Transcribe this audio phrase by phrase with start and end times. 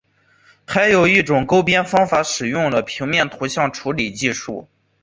[0.65, 4.67] 还有一种勾边方法使用了平面图像处理技术。